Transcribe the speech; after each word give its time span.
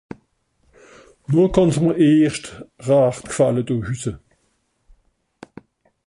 No 1.33 1.43
kànn's 1.53 1.77
mìr 1.83 1.97
erscht 2.25 2.45
rächt 2.87 3.25
gfàlle 3.31 3.63
do 3.67 3.75
hüsse 3.87 4.13